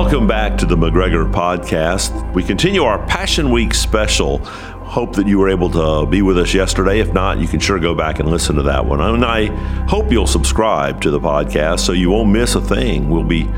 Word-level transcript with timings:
Welcome 0.00 0.28
back 0.28 0.56
to 0.58 0.64
the 0.64 0.76
McGregor 0.76 1.28
Podcast. 1.28 2.32
We 2.32 2.44
continue 2.44 2.84
our 2.84 3.04
Passion 3.08 3.50
Week 3.50 3.74
special. 3.74 4.38
Hope 4.38 5.16
that 5.16 5.26
you 5.26 5.40
were 5.40 5.48
able 5.48 5.68
to 5.70 6.06
be 6.08 6.22
with 6.22 6.38
us 6.38 6.54
yesterday. 6.54 7.00
If 7.00 7.12
not, 7.12 7.38
you 7.38 7.48
can 7.48 7.58
sure 7.58 7.80
go 7.80 7.96
back 7.96 8.20
and 8.20 8.30
listen 8.30 8.54
to 8.54 8.62
that 8.62 8.86
one. 8.86 9.00
And 9.00 9.24
I 9.24 9.46
hope 9.86 10.12
you'll 10.12 10.28
subscribe 10.28 11.00
to 11.00 11.10
the 11.10 11.18
podcast 11.18 11.80
so 11.80 11.90
you 11.90 12.10
won't 12.10 12.30
miss 12.30 12.54
a 12.54 12.60
thing. 12.60 13.10
We'll 13.10 13.24
be 13.24 13.50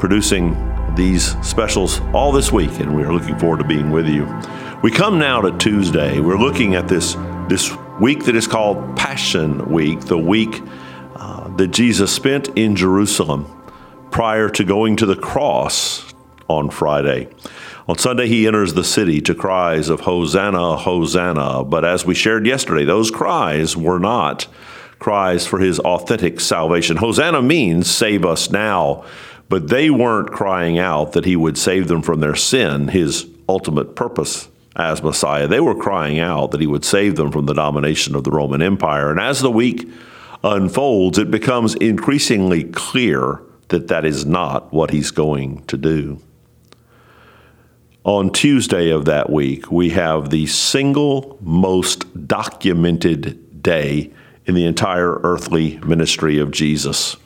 producing 0.00 0.56
these 0.96 1.40
specials 1.46 2.00
all 2.12 2.32
this 2.32 2.50
week, 2.50 2.80
and 2.80 2.96
we 2.96 3.04
are 3.04 3.12
looking 3.12 3.38
forward 3.38 3.60
to 3.60 3.64
being 3.64 3.92
with 3.92 4.08
you. 4.08 4.26
We 4.82 4.90
come 4.90 5.20
now 5.20 5.42
to 5.42 5.56
Tuesday. 5.58 6.18
We're 6.18 6.38
looking 6.38 6.74
at 6.74 6.88
this, 6.88 7.14
this 7.48 7.72
week 8.00 8.24
that 8.24 8.34
is 8.34 8.48
called 8.48 8.96
Passion 8.96 9.64
Week, 9.70 10.00
the 10.00 10.18
week 10.18 10.60
uh, 11.14 11.46
that 11.50 11.68
Jesus 11.68 12.12
spent 12.12 12.48
in 12.58 12.74
Jerusalem 12.74 13.46
prior 14.14 14.48
to 14.48 14.62
going 14.62 14.94
to 14.94 15.06
the 15.06 15.16
cross 15.16 16.14
on 16.46 16.70
Friday. 16.70 17.26
On 17.88 17.98
Sunday, 17.98 18.28
he 18.28 18.46
enters 18.46 18.72
the 18.72 18.84
city 18.84 19.20
to 19.20 19.34
cries 19.34 19.88
of 19.88 20.02
Hosanna, 20.02 20.76
Hosanna. 20.76 21.64
But 21.64 21.84
as 21.84 22.06
we 22.06 22.14
shared 22.14 22.46
yesterday, 22.46 22.84
those 22.84 23.10
cries 23.10 23.76
were 23.76 23.98
not 23.98 24.46
cries 25.00 25.48
for 25.48 25.58
his 25.58 25.80
authentic 25.80 26.38
salvation. 26.38 26.98
Hosanna 26.98 27.42
means 27.42 27.90
save 27.90 28.24
us 28.24 28.52
now, 28.52 29.04
but 29.48 29.66
they 29.66 29.90
weren't 29.90 30.30
crying 30.30 30.78
out 30.78 31.10
that 31.14 31.24
he 31.24 31.34
would 31.34 31.58
save 31.58 31.88
them 31.88 32.00
from 32.00 32.20
their 32.20 32.36
sin, 32.36 32.86
his 32.86 33.26
ultimate 33.48 33.96
purpose 33.96 34.48
as 34.76 35.02
Messiah. 35.02 35.48
They 35.48 35.58
were 35.58 35.74
crying 35.74 36.20
out 36.20 36.52
that 36.52 36.60
he 36.60 36.68
would 36.68 36.84
save 36.84 37.16
them 37.16 37.32
from 37.32 37.46
the 37.46 37.52
domination 37.52 38.14
of 38.14 38.22
the 38.22 38.30
Roman 38.30 38.62
Empire. 38.62 39.10
And 39.10 39.18
as 39.18 39.40
the 39.40 39.50
week 39.50 39.88
unfolds, 40.44 41.18
it 41.18 41.32
becomes 41.32 41.74
increasingly 41.74 42.62
clear 42.62 43.40
that 43.68 43.88
that 43.88 44.04
is 44.04 44.24
not 44.24 44.72
what 44.72 44.90
he's 44.90 45.10
going 45.10 45.64
to 45.66 45.76
do. 45.76 46.20
On 48.04 48.30
Tuesday 48.30 48.90
of 48.90 49.06
that 49.06 49.30
week, 49.30 49.70
we 49.72 49.90
have 49.90 50.28
the 50.28 50.46
single 50.46 51.38
most 51.40 52.26
documented 52.28 53.62
day 53.62 54.12
in 54.44 54.54
the 54.54 54.66
entire 54.66 55.20
earthly 55.22 55.78
ministry 55.78 56.38
of 56.38 56.50
Jesus. 56.50 57.16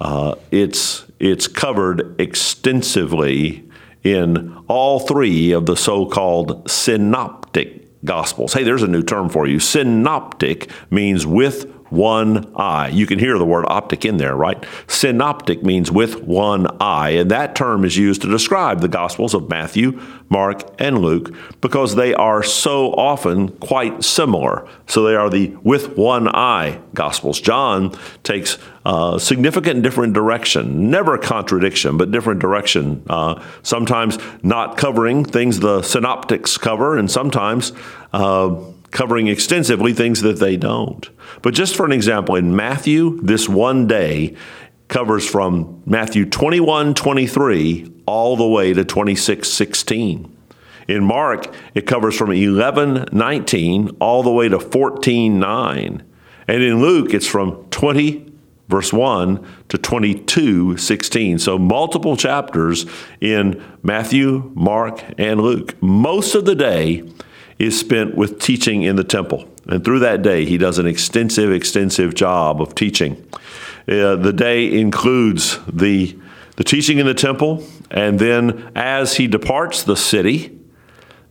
Uh, 0.00 0.34
it's, 0.50 1.04
it's 1.20 1.46
covered 1.46 2.18
extensively 2.18 3.68
in 4.02 4.56
all 4.68 5.00
three 5.00 5.52
of 5.52 5.66
the 5.66 5.76
so 5.76 6.06
called 6.06 6.70
synoptic 6.70 8.04
gospels. 8.04 8.54
Hey, 8.54 8.62
there's 8.62 8.82
a 8.82 8.88
new 8.88 9.02
term 9.02 9.28
for 9.28 9.46
you. 9.46 9.58
Synoptic 9.58 10.70
means 10.90 11.26
with 11.26 11.70
one 11.90 12.52
eye. 12.56 12.88
You 12.88 13.06
can 13.06 13.18
hear 13.18 13.38
the 13.38 13.44
word 13.44 13.66
optic 13.68 14.04
in 14.04 14.16
there, 14.16 14.36
right? 14.36 14.64
Synoptic 14.86 15.62
means 15.62 15.90
with 15.90 16.22
one 16.22 16.66
eye, 16.80 17.10
and 17.10 17.30
that 17.30 17.54
term 17.54 17.84
is 17.84 17.96
used 17.96 18.22
to 18.22 18.28
describe 18.28 18.80
the 18.80 18.88
Gospels 18.88 19.34
of 19.34 19.48
Matthew, 19.48 20.00
Mark, 20.28 20.62
and 20.78 20.98
Luke 20.98 21.34
because 21.60 21.94
they 21.94 22.14
are 22.14 22.42
so 22.42 22.92
often 22.92 23.48
quite 23.48 24.02
similar. 24.02 24.66
So 24.86 25.04
they 25.04 25.14
are 25.14 25.30
the 25.30 25.56
with 25.62 25.96
one 25.96 26.28
eye 26.28 26.80
Gospels. 26.94 27.40
John 27.40 27.96
takes 28.22 28.58
uh, 28.84 29.18
significant 29.18 29.82
different 29.82 30.14
direction, 30.14 30.90
never 30.90 31.18
contradiction, 31.18 31.96
but 31.96 32.10
different 32.10 32.40
direction. 32.40 33.02
Uh, 33.08 33.42
sometimes 33.62 34.18
not 34.42 34.76
covering 34.76 35.24
things 35.24 35.60
the 35.60 35.82
synoptics 35.82 36.58
cover, 36.58 36.96
and 36.96 37.10
sometimes. 37.10 37.72
Uh, 38.12 38.56
covering 38.90 39.28
extensively 39.28 39.92
things 39.92 40.22
that 40.22 40.38
they 40.38 40.56
don't. 40.56 41.08
But 41.42 41.54
just 41.54 41.76
for 41.76 41.84
an 41.84 41.92
example, 41.92 42.36
in 42.36 42.54
Matthew, 42.54 43.20
this 43.22 43.48
one 43.48 43.86
day 43.86 44.36
covers 44.88 45.28
from 45.28 45.82
Matthew 45.86 46.24
21 46.24 46.94
23 46.94 47.92
all 48.06 48.36
the 48.36 48.46
way 48.46 48.72
to 48.72 48.84
26 48.84 49.48
16. 49.48 50.36
In 50.88 51.04
Mark, 51.04 51.52
it 51.74 51.86
covers 51.86 52.16
from 52.16 52.30
11 52.30 53.06
19 53.12 53.96
all 54.00 54.22
the 54.22 54.30
way 54.30 54.48
to 54.48 54.60
14 54.60 55.38
9. 55.38 56.02
And 56.48 56.62
in 56.62 56.80
Luke, 56.80 57.12
it's 57.12 57.26
from 57.26 57.64
20 57.70 58.32
verse 58.68 58.92
1 58.92 59.46
to 59.68 59.78
22 59.78 60.76
16. 60.76 61.38
So 61.38 61.58
multiple 61.58 62.16
chapters 62.16 62.86
in 63.20 63.62
Matthew, 63.82 64.50
Mark, 64.54 65.02
and 65.18 65.40
Luke. 65.40 65.80
Most 65.82 66.34
of 66.34 66.44
the 66.44 66.54
day, 66.54 67.02
is 67.58 67.78
spent 67.78 68.14
with 68.14 68.38
teaching 68.38 68.82
in 68.82 68.96
the 68.96 69.04
temple. 69.04 69.48
And 69.68 69.84
through 69.84 70.00
that 70.00 70.22
day, 70.22 70.44
he 70.44 70.58
does 70.58 70.78
an 70.78 70.86
extensive, 70.86 71.50
extensive 71.52 72.14
job 72.14 72.60
of 72.60 72.74
teaching. 72.74 73.14
Uh, 73.88 74.16
the 74.16 74.32
day 74.32 74.78
includes 74.78 75.58
the, 75.66 76.16
the 76.56 76.64
teaching 76.64 76.98
in 76.98 77.06
the 77.06 77.14
temple, 77.14 77.64
and 77.90 78.18
then 78.18 78.70
as 78.74 79.16
he 79.16 79.26
departs 79.26 79.84
the 79.84 79.96
city, 79.96 80.58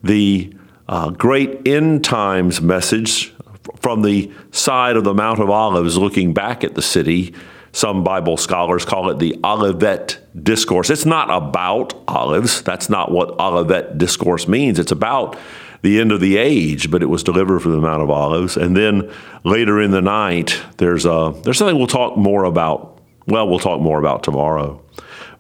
the 0.04 0.54
uh, 0.88 1.10
great 1.10 1.68
end 1.68 2.04
times 2.04 2.62
message 2.62 3.34
from 3.78 4.02
the 4.02 4.32
side 4.52 4.96
of 4.96 5.04
the 5.04 5.14
Mount 5.14 5.40
of 5.40 5.50
Olives 5.50 5.98
looking 5.98 6.34
back 6.34 6.64
at 6.64 6.76
the 6.76 6.82
city. 6.82 7.34
Some 7.72 8.04
Bible 8.04 8.38
scholars 8.38 8.86
call 8.86 9.10
it 9.10 9.20
the 9.20 9.38
Olivet 9.44 10.20
Discourse. 10.42 10.90
It's 10.90 11.06
not 11.06 11.30
about 11.30 11.94
olives. 12.08 12.62
That's 12.62 12.90
not 12.90 13.12
what 13.12 13.38
Olivet 13.40 13.98
Discourse 13.98 14.48
means. 14.48 14.80
It's 14.80 14.94
about 14.94 15.38
the 15.86 16.00
end 16.00 16.12
of 16.12 16.20
the 16.20 16.38
age, 16.38 16.90
but 16.90 17.04
it 17.04 17.06
was 17.06 17.24
delivered 17.24 17.60
from 17.60 17.74
the 17.74 17.78
Mount 17.78 18.02
of 18.02 18.10
Olives. 18.10 18.58
And 18.58 18.76
then 18.76 19.12
later 19.44 19.80
in 19.80 19.92
the 19.92 20.02
night, 20.02 20.60
there's 20.78 21.06
a 21.06 21.34
there's 21.44 21.60
something 21.60 21.78
we'll 21.78 21.88
talk 21.88 22.18
more 22.18 22.44
about. 22.44 23.00
Well, 23.28 23.48
we'll 23.48 23.60
talk 23.60 23.80
more 23.80 24.00
about 24.00 24.24
tomorrow. 24.24 24.82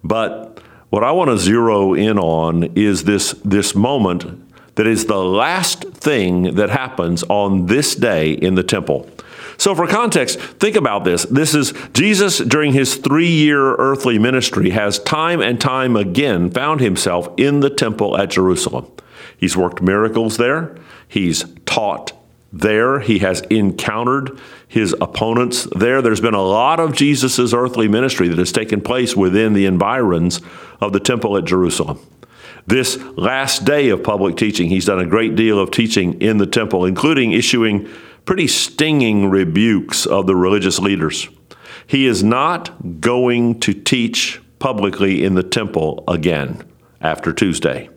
But 0.04 0.62
what 0.92 1.04
I 1.04 1.12
want 1.12 1.32
to 1.32 1.38
zero 1.40 1.96
in 1.96 2.20
on 2.20 2.64
is 2.76 3.04
this 3.06 3.32
this 3.44 3.74
moment 3.74 4.44
that 4.76 4.86
is 4.86 5.06
the 5.06 5.24
last 5.24 5.84
thing 5.94 6.56
that 6.56 6.70
happens 6.70 7.24
on 7.24 7.66
this 7.66 7.96
day 7.96 8.34
in 8.34 8.54
the 8.54 8.64
temple. 8.64 9.10
So, 9.58 9.74
for 9.74 9.88
context, 9.88 10.40
think 10.40 10.76
about 10.76 11.04
this. 11.04 11.24
This 11.24 11.56
is 11.56 11.74
Jesus 11.94 12.40
during 12.40 12.74
his 12.74 12.96
three 12.96 13.32
year 13.32 13.76
earthly 13.76 14.20
ministry 14.20 14.72
has 14.72 15.00
time 15.00 15.42
and 15.42 15.60
time 15.60 15.96
again 15.96 16.50
found 16.52 16.82
himself 16.82 17.30
in 17.38 17.62
the 17.62 17.70
temple 17.70 18.18
at 18.18 18.32
Jerusalem. 18.32 18.92
He's 19.38 19.56
worked 19.56 19.82
miracles 19.82 20.38
there. 20.38 20.78
He's 21.08 21.46
taught 21.66 22.14
there. 22.52 23.00
He 23.00 23.20
has 23.20 23.42
encountered 23.42 24.40
his 24.68 24.96
opponents 25.00 25.68
there. 25.76 26.02
There's 26.02 26.22
been 26.22 26.34
a 26.34 26.42
lot 26.42 26.80
of 26.80 26.94
Jesus' 26.94 27.54
earthly 27.54 27.88
ministry 27.88 28.28
that 28.28 28.38
has 28.38 28.52
taken 28.52 28.82
place 28.82 29.16
within 29.16 29.54
the 29.54 29.66
environs 29.66 30.42
of 30.82 30.94
the 30.94 31.00
temple 31.00 31.38
at 31.38 31.46
Jerusalem. 31.46 32.00
This 32.68 32.98
last 33.16 33.64
day 33.64 33.90
of 33.90 34.04
public 34.04 34.38
teaching, 34.38 34.70
he's 34.70 34.86
done 34.86 35.00
a 35.00 35.06
great 35.06 35.36
deal 35.36 35.60
of 35.60 35.70
teaching 35.70 36.20
in 36.22 36.38
the 36.38 36.48
temple, 36.48 36.86
including 36.86 37.32
issuing 37.32 37.88
pretty 38.25 38.47
stinging 38.47 39.30
rebukes 39.30 40.06
of 40.06 40.25
the 40.25 40.36
religious 40.36 40.80
leaders. 40.80 41.30
He 41.88 42.08
is 42.08 42.24
not 42.24 43.00
going 43.00 43.59
to 43.62 43.74
teach 43.74 44.41
publicly 44.59 45.24
in 45.24 45.36
the 45.36 45.44
temple 45.44 46.03
again 46.08 46.64
after 47.02 47.31
Tuesday. 47.31 47.90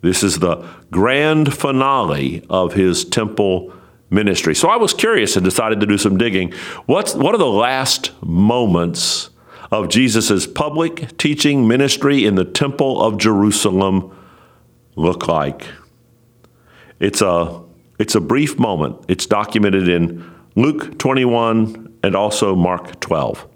This 0.00 0.22
is 0.22 0.38
the 0.38 0.66
grand 0.90 1.54
finale 1.54 2.44
of 2.48 2.74
his 2.74 3.04
temple 3.04 3.72
ministry. 4.10 4.54
So 4.54 4.68
I 4.68 4.76
was 4.76 4.94
curious 4.94 5.36
and 5.36 5.44
decided 5.44 5.80
to 5.80 5.86
do 5.86 5.98
some 5.98 6.16
digging. 6.16 6.52
What's, 6.86 7.14
what 7.14 7.34
are 7.34 7.38
the 7.38 7.46
last 7.46 8.12
moments 8.22 9.30
of 9.70 9.88
Jesus' 9.88 10.46
public 10.46 11.16
teaching 11.18 11.66
ministry 11.66 12.24
in 12.24 12.34
the 12.34 12.44
temple 12.44 13.02
of 13.02 13.18
Jerusalem 13.18 14.16
look 14.94 15.26
like? 15.26 15.66
It's 17.00 17.20
a, 17.20 17.63
it's 17.98 18.14
a 18.14 18.20
brief 18.20 18.58
moment. 18.58 19.04
It's 19.08 19.26
documented 19.26 19.88
in 19.88 20.30
Luke 20.56 20.98
21 20.98 21.98
and 22.02 22.16
also 22.16 22.54
Mark 22.54 23.00
12. 23.00 23.46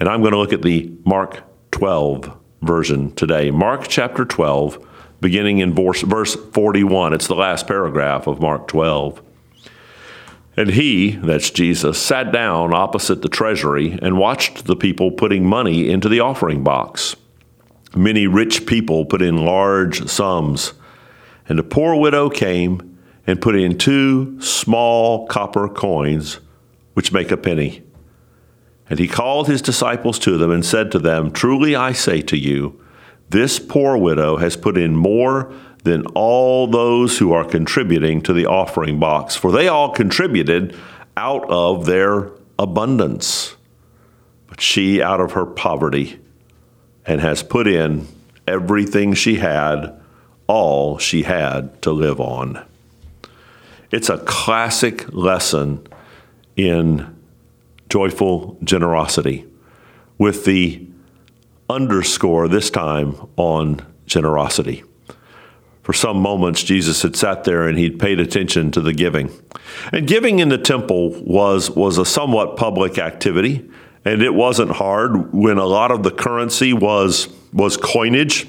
And 0.00 0.08
I'm 0.08 0.20
going 0.20 0.32
to 0.32 0.38
look 0.38 0.52
at 0.52 0.62
the 0.62 0.92
Mark 1.04 1.42
12 1.72 2.36
version 2.62 3.12
today. 3.14 3.50
Mark 3.50 3.88
chapter 3.88 4.24
12 4.24 4.86
beginning 5.20 5.58
in 5.58 5.74
verse, 5.74 6.02
verse 6.02 6.34
41. 6.34 7.12
It's 7.12 7.26
the 7.26 7.34
last 7.34 7.66
paragraph 7.66 8.26
of 8.26 8.40
Mark 8.40 8.68
12. 8.68 9.22
And 10.56 10.70
he, 10.70 11.12
that's 11.12 11.50
Jesus, 11.50 12.00
sat 12.00 12.32
down 12.32 12.74
opposite 12.74 13.22
the 13.22 13.28
treasury 13.28 13.98
and 14.02 14.18
watched 14.18 14.64
the 14.64 14.76
people 14.76 15.10
putting 15.12 15.46
money 15.46 15.88
into 15.88 16.08
the 16.08 16.20
offering 16.20 16.64
box. 16.64 17.14
Many 17.94 18.26
rich 18.26 18.66
people 18.66 19.04
put 19.04 19.22
in 19.22 19.44
large 19.44 20.08
sums, 20.08 20.72
and 21.48 21.58
a 21.58 21.62
poor 21.62 21.94
widow 21.94 22.28
came 22.28 22.87
and 23.28 23.42
put 23.42 23.54
in 23.54 23.76
two 23.76 24.40
small 24.40 25.26
copper 25.26 25.68
coins, 25.68 26.40
which 26.94 27.12
make 27.12 27.30
a 27.30 27.36
penny. 27.36 27.82
And 28.88 28.98
he 28.98 29.06
called 29.06 29.48
his 29.48 29.60
disciples 29.60 30.18
to 30.20 30.38
them 30.38 30.50
and 30.50 30.64
said 30.64 30.90
to 30.92 30.98
them, 30.98 31.30
Truly 31.30 31.76
I 31.76 31.92
say 31.92 32.22
to 32.22 32.38
you, 32.38 32.82
this 33.28 33.58
poor 33.58 33.98
widow 33.98 34.38
has 34.38 34.56
put 34.56 34.78
in 34.78 34.96
more 34.96 35.52
than 35.84 36.06
all 36.14 36.66
those 36.66 37.18
who 37.18 37.34
are 37.34 37.44
contributing 37.44 38.22
to 38.22 38.32
the 38.32 38.46
offering 38.46 38.98
box, 38.98 39.36
for 39.36 39.52
they 39.52 39.68
all 39.68 39.90
contributed 39.90 40.74
out 41.14 41.44
of 41.50 41.84
their 41.84 42.30
abundance. 42.58 43.56
But 44.46 44.62
she, 44.62 45.02
out 45.02 45.20
of 45.20 45.32
her 45.32 45.44
poverty, 45.44 46.18
and 47.04 47.20
has 47.20 47.42
put 47.42 47.66
in 47.66 48.08
everything 48.46 49.12
she 49.12 49.34
had, 49.34 50.00
all 50.46 50.96
she 50.96 51.24
had 51.24 51.82
to 51.82 51.92
live 51.92 52.20
on. 52.20 52.64
It's 53.90 54.10
a 54.10 54.18
classic 54.18 55.12
lesson 55.14 55.86
in 56.56 57.16
joyful 57.88 58.58
generosity 58.62 59.46
with 60.18 60.44
the 60.44 60.86
underscore 61.70 62.48
this 62.48 62.68
time 62.70 63.14
on 63.36 63.80
generosity. 64.06 64.84
For 65.82 65.94
some 65.94 66.18
moments, 66.18 66.62
Jesus 66.62 67.00
had 67.00 67.16
sat 67.16 67.44
there 67.44 67.66
and 67.66 67.78
he'd 67.78 67.98
paid 67.98 68.20
attention 68.20 68.70
to 68.72 68.82
the 68.82 68.92
giving. 68.92 69.30
And 69.90 70.06
giving 70.06 70.38
in 70.38 70.50
the 70.50 70.58
temple 70.58 71.10
was, 71.22 71.70
was 71.70 71.96
a 71.96 72.04
somewhat 72.04 72.58
public 72.58 72.98
activity, 72.98 73.66
and 74.04 74.20
it 74.20 74.34
wasn't 74.34 74.72
hard 74.72 75.32
when 75.32 75.56
a 75.56 75.64
lot 75.64 75.90
of 75.90 76.02
the 76.02 76.10
currency 76.10 76.74
was, 76.74 77.28
was 77.54 77.78
coinage 77.78 78.46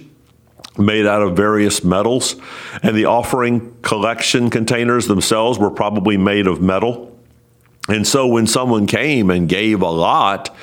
made 0.80 1.06
out 1.06 1.22
of 1.22 1.36
various 1.36 1.84
metals, 1.84 2.36
and 2.82 2.96
the 2.96 3.06
offering 3.06 3.76
collection 3.82 4.50
containers 4.50 5.08
themselves 5.08 5.60
were 5.60 5.72
probably 5.72 6.18
made 6.18 6.48
of 6.48 6.62
metal. 6.62 7.18
And 7.88 8.08
so 8.08 8.28
when 8.28 8.48
someone 8.48 8.88
came 8.88 9.30
and 9.30 9.50
gave 9.50 9.82
a 9.82 9.90
lot, 9.90 10.56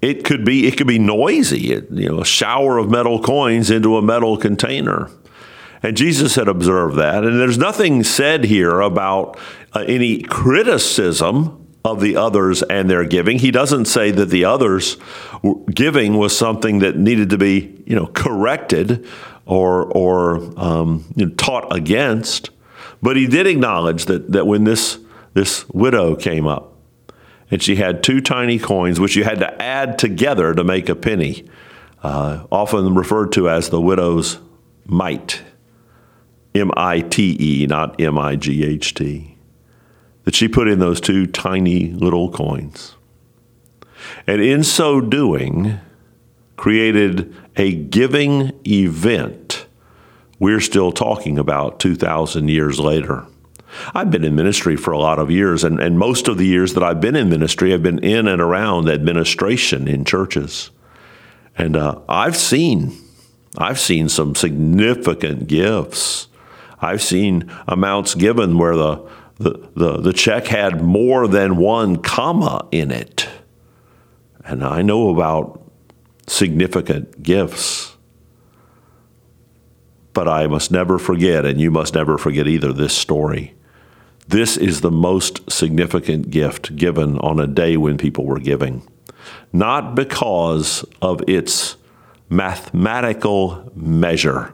it 0.00 0.24
could 0.24 0.44
be 0.44 0.66
it 0.66 0.76
could 0.76 0.86
be 0.86 0.98
noisy, 0.98 1.72
it, 1.72 1.90
you 1.90 2.08
know, 2.08 2.20
a 2.20 2.24
shower 2.24 2.78
of 2.78 2.90
metal 2.90 3.20
coins 3.20 3.70
into 3.70 3.96
a 3.96 4.02
metal 4.02 4.36
container. 4.36 5.10
And 5.82 5.96
Jesus 5.96 6.34
had 6.34 6.48
observed 6.48 6.96
that, 6.96 7.24
and 7.24 7.38
there's 7.38 7.58
nothing 7.58 8.02
said 8.04 8.44
here 8.44 8.80
about 8.80 9.38
uh, 9.74 9.84
any 9.86 10.22
criticism 10.22 11.57
of 11.84 12.00
the 12.00 12.16
others 12.16 12.62
and 12.62 12.90
their 12.90 13.04
giving. 13.04 13.38
He 13.38 13.50
doesn't 13.50 13.86
say 13.86 14.10
that 14.10 14.26
the 14.26 14.44
others 14.44 14.96
giving 15.72 16.16
was 16.18 16.36
something 16.36 16.80
that 16.80 16.96
needed 16.96 17.30
to 17.30 17.38
be, 17.38 17.82
you 17.86 17.96
know, 17.96 18.06
corrected 18.06 19.06
or 19.46 19.84
or 19.84 20.36
um, 20.58 21.04
you 21.16 21.26
know, 21.26 21.34
taught 21.34 21.74
against. 21.74 22.50
But 23.00 23.16
he 23.16 23.26
did 23.26 23.46
acknowledge 23.46 24.06
that 24.06 24.32
that 24.32 24.46
when 24.46 24.64
this 24.64 24.98
this 25.34 25.68
widow 25.68 26.16
came 26.16 26.46
up 26.46 26.74
and 27.50 27.62
she 27.62 27.76
had 27.76 28.02
two 28.02 28.20
tiny 28.20 28.58
coins, 28.58 29.00
which 29.00 29.16
you 29.16 29.24
had 29.24 29.38
to 29.38 29.62
add 29.62 29.98
together 29.98 30.52
to 30.54 30.64
make 30.64 30.88
a 30.88 30.94
penny, 30.94 31.48
uh, 32.02 32.44
often 32.50 32.94
referred 32.94 33.32
to 33.32 33.48
as 33.48 33.70
the 33.70 33.80
widow's 33.80 34.38
mite, 34.84 35.42
M 36.54 36.70
I 36.76 37.00
T 37.00 37.36
E, 37.40 37.66
not 37.66 38.00
M 38.00 38.18
I 38.18 38.36
G 38.36 38.64
H 38.64 38.94
T, 38.94 39.37
that 40.28 40.34
she 40.34 40.46
put 40.46 40.68
in 40.68 40.78
those 40.78 41.00
two 41.00 41.26
tiny 41.26 41.90
little 41.90 42.30
coins. 42.30 42.96
And 44.26 44.42
in 44.42 44.62
so 44.62 45.00
doing, 45.00 45.80
created 46.54 47.34
a 47.56 47.74
giving 47.74 48.52
event 48.66 49.64
we're 50.38 50.60
still 50.60 50.92
talking 50.92 51.38
about 51.38 51.80
2,000 51.80 52.48
years 52.48 52.78
later. 52.78 53.24
I've 53.94 54.10
been 54.10 54.22
in 54.22 54.36
ministry 54.36 54.76
for 54.76 54.90
a 54.90 54.98
lot 54.98 55.18
of 55.18 55.30
years, 55.30 55.64
and, 55.64 55.80
and 55.80 55.98
most 55.98 56.28
of 56.28 56.36
the 56.36 56.44
years 56.44 56.74
that 56.74 56.82
I've 56.82 57.00
been 57.00 57.16
in 57.16 57.30
ministry, 57.30 57.72
I've 57.72 57.82
been 57.82 58.04
in 58.04 58.28
and 58.28 58.42
around 58.42 58.90
administration 58.90 59.88
in 59.88 60.04
churches. 60.04 60.68
And 61.56 61.74
uh, 61.74 62.00
I've 62.06 62.36
seen, 62.36 62.92
I've 63.56 63.80
seen 63.80 64.10
some 64.10 64.34
significant 64.34 65.46
gifts. 65.46 66.28
I've 66.82 67.00
seen 67.00 67.50
amounts 67.66 68.14
given 68.14 68.58
where 68.58 68.76
the, 68.76 69.08
the, 69.38 69.68
the, 69.74 70.00
the 70.00 70.12
check 70.12 70.46
had 70.46 70.82
more 70.82 71.28
than 71.28 71.56
one 71.56 71.96
comma 71.96 72.66
in 72.70 72.90
it. 72.90 73.28
And 74.44 74.64
I 74.64 74.82
know 74.82 75.10
about 75.10 75.62
significant 76.26 77.22
gifts. 77.22 77.96
But 80.12 80.26
I 80.28 80.46
must 80.48 80.72
never 80.72 80.98
forget, 80.98 81.44
and 81.44 81.60
you 81.60 81.70
must 81.70 81.94
never 81.94 82.18
forget 82.18 82.48
either, 82.48 82.72
this 82.72 82.94
story 82.94 83.54
this 84.28 84.58
is 84.58 84.82
the 84.82 84.90
most 84.90 85.50
significant 85.50 86.30
gift 86.30 86.76
given 86.76 87.18
on 87.20 87.40
a 87.40 87.46
day 87.46 87.78
when 87.78 87.96
people 87.96 88.26
were 88.26 88.38
giving, 88.38 88.86
not 89.54 89.94
because 89.94 90.84
of 91.00 91.22
its 91.26 91.76
mathematical 92.28 93.72
measure, 93.74 94.52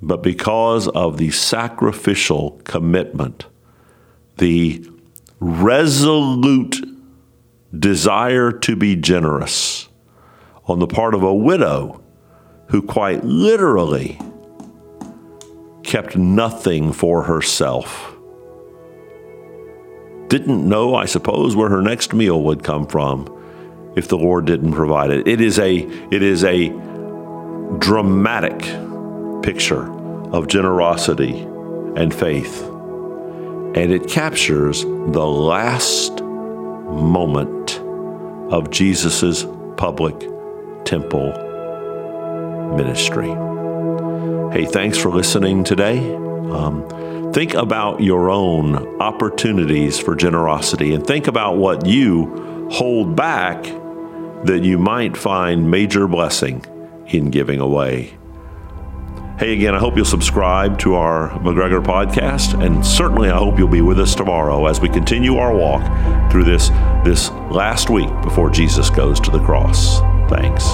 but 0.00 0.22
because 0.22 0.88
of 0.88 1.18
the 1.18 1.30
sacrificial 1.30 2.60
commitment, 2.64 3.46
the 4.36 4.88
resolute 5.40 6.76
desire 7.76 8.52
to 8.52 8.76
be 8.76 8.96
generous 8.96 9.88
on 10.66 10.78
the 10.78 10.86
part 10.86 11.14
of 11.14 11.22
a 11.22 11.34
widow 11.34 12.02
who 12.68 12.82
quite 12.82 13.24
literally 13.24 14.18
kept 15.82 16.16
nothing 16.16 16.92
for 16.92 17.22
herself 17.24 18.14
didn't 20.28 20.68
know, 20.68 20.94
I 20.94 21.06
suppose, 21.06 21.56
where 21.56 21.70
her 21.70 21.80
next 21.80 22.12
meal 22.12 22.42
would 22.42 22.62
come 22.62 22.86
from 22.86 23.34
if 23.96 24.08
the 24.08 24.18
Lord 24.18 24.44
didn't 24.44 24.72
provide 24.72 25.10
it. 25.10 25.26
It 25.26 25.40
is 25.40 25.58
a 25.58 25.78
it 26.10 26.22
is 26.22 26.44
a 26.44 26.68
dramatic 27.78 28.62
picture 29.48 29.90
of 30.30 30.46
generosity 30.46 31.40
and 31.96 32.14
faith. 32.14 32.62
And 32.62 33.90
it 33.90 34.06
captures 34.06 34.82
the 34.82 35.26
last 35.26 36.22
moment 36.22 37.80
of 38.52 38.70
Jesus' 38.70 39.46
public 39.78 40.18
temple 40.84 41.32
ministry. 42.76 43.28
Hey, 44.52 44.66
thanks 44.66 44.98
for 44.98 45.08
listening 45.08 45.64
today. 45.64 45.98
Um, 46.14 46.86
Think 47.32 47.54
about 47.54 48.02
your 48.02 48.30
own 48.30 49.00
opportunities 49.00 49.98
for 49.98 50.14
generosity 50.14 50.94
and 50.94 51.06
think 51.06 51.26
about 51.26 51.56
what 51.56 51.86
you 51.86 52.68
hold 52.70 53.14
back 53.14 53.62
that 54.44 54.60
you 54.62 54.78
might 54.78 55.16
find 55.16 55.70
major 55.70 56.08
blessing 56.08 56.64
in 57.06 57.30
giving 57.30 57.60
away. 57.60 58.18
Hey, 59.38 59.52
again, 59.52 59.72
I 59.72 59.78
hope 59.78 59.94
you'll 59.94 60.04
subscribe 60.04 60.80
to 60.80 60.96
our 60.96 61.30
McGregor 61.38 61.80
podcast, 61.80 62.60
and 62.60 62.84
certainly 62.84 63.30
I 63.30 63.36
hope 63.36 63.56
you'll 63.56 63.68
be 63.68 63.82
with 63.82 64.00
us 64.00 64.16
tomorrow 64.16 64.66
as 64.66 64.80
we 64.80 64.88
continue 64.88 65.36
our 65.36 65.54
walk 65.54 66.32
through 66.32 66.42
this, 66.42 66.70
this 67.04 67.30
last 67.48 67.88
week 67.88 68.10
before 68.22 68.50
Jesus 68.50 68.90
goes 68.90 69.20
to 69.20 69.30
the 69.30 69.38
cross. 69.38 70.00
Thanks. 70.28 70.64